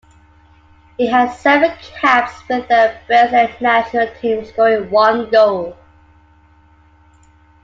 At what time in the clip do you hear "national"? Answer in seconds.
3.61-4.07